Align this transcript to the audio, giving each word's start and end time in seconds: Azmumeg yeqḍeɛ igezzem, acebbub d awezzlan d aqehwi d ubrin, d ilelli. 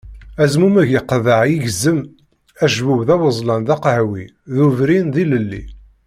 Azmumeg 0.43 0.89
yeqḍeɛ 0.91 1.41
igezzem, 1.55 1.99
acebbub 2.63 3.01
d 3.07 3.09
awezzlan 3.15 3.61
d 3.67 3.69
aqehwi 3.75 4.23
d 4.55 4.57
ubrin, 4.65 5.07
d 5.13 5.15
ilelli. 5.23 5.63